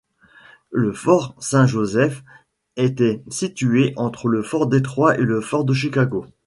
[0.71, 2.23] Le fort Saint-Joseph
[2.75, 6.25] était situé entre le fort Détroit et le fort de Chicago.